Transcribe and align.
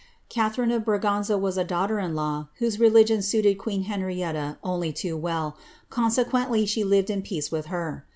Catharine 0.29 0.71
of 0.71 0.83
Braganza 0.83 1.37
was 1.39 1.59
a 1.59 1.63
daughter 1.63 1.99
in 1.99 2.15
law 2.15 2.47
whose 2.55 2.79
religion 2.79 3.19
soitei 3.19 3.55
queen 3.55 3.83
Henrietta 3.83 4.57
only 4.63 4.91
too 4.91 5.15
well, 5.15 5.55
consequently 5.91 6.65
she 6.65 6.83
lived 6.83 7.11
in 7.11 7.21
peace 7.21 7.51
with 7.51 7.67
ber. 7.69 8.03